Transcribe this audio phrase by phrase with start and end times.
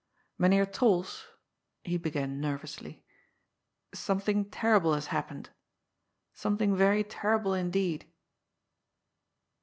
[0.39, 1.25] "Mynheer Trols,"
[1.83, 3.05] he began nervously,"
[4.03, 5.51] something ter rible has happened.
[6.33, 8.07] Something very terrible indeed."